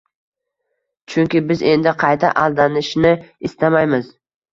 [1.15, 3.13] Chunki biz endi qayta aldanishni
[3.51, 4.09] istamaymiz!